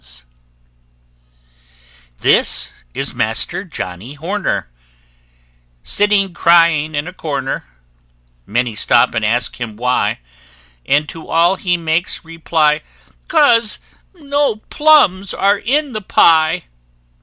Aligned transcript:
This 2.21 2.73
is 2.95 3.13
Master 3.13 3.63
Johnnie 3.63 4.15
Horner, 4.15 4.67
Sitting 5.83 6.33
crying 6.33 6.95
in 6.95 7.07
a 7.07 7.13
corner; 7.13 7.65
Many 8.47 8.73
stop 8.73 9.13
and 9.13 9.23
ask 9.23 9.61
him 9.61 9.75
why, 9.77 10.19
And 10.87 11.07
to 11.09 11.27
all 11.27 11.55
he 11.55 11.77
makes 11.77 12.25
reply, 12.25 12.81
"'Cause 13.27 13.77
no 14.15 14.55
plums 14.71 15.35
are 15.35 15.59
in 15.59 15.93
the 15.93 16.01
pie!" 16.01 16.63